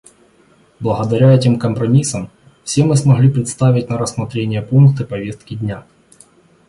[0.79, 2.31] Благодаря этим компромиссам
[2.63, 5.85] все мы смогли представить на рассмотрение пункты повестки дня.